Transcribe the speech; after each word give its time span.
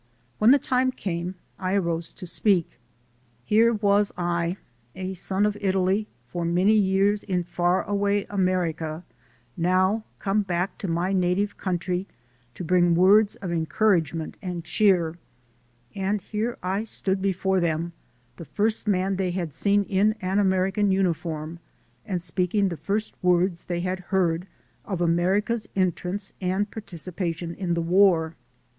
When 0.39 0.49
the 0.49 0.57
time 0.57 0.91
came, 0.91 1.35
I 1.59 1.75
arose 1.75 2.11
to 2.13 2.25
speak. 2.25 2.79
Here 3.45 3.71
was 3.71 4.11
I, 4.17 4.57
a 4.95 5.13
son 5.13 5.45
of 5.45 5.55
Italy, 5.61 6.07
for 6.27 6.43
many 6.43 6.73
years 6.73 7.21
in 7.21 7.43
far 7.43 7.83
away 7.83 8.25
America, 8.27 9.03
now 9.55 10.03
come 10.17 10.41
back 10.41 10.79
to 10.79 10.87
my 10.87 11.13
native 11.13 11.55
country 11.55 12.07
to 12.55 12.63
bring 12.63 12.95
words 12.95 13.35
of 13.43 13.51
encouragement 13.51 14.37
and 14.41 14.63
cheer; 14.63 15.19
and 15.93 16.19
here 16.19 16.57
I 16.63 16.83
stood 16.83 17.21
before 17.21 17.59
them, 17.59 17.93
the 18.37 18.45
first 18.45 18.87
man 18.87 19.17
they 19.17 19.29
had 19.29 19.53
seen 19.53 19.83
in 19.83 20.15
an 20.19 20.39
American 20.39 20.89
uniform, 20.91 21.59
and 22.07 22.19
speaking 22.23 22.69
the 22.69 22.75
first 22.75 23.13
words 23.21 23.65
they 23.65 23.81
had 23.81 23.99
heard 23.99 24.47
of 24.83 24.99
America's 24.99 25.69
entrance 25.75 26.33
and 26.41 26.71
participa 26.71 27.35
tion 27.35 27.53
in 27.53 27.75
the 27.75 27.83
war. 27.83 28.33